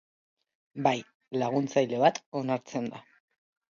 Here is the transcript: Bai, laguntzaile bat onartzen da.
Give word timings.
Bai, 0.87 0.93
laguntzaile 1.43 2.01
bat 2.05 2.21
onartzen 2.41 2.93
da. 2.95 3.07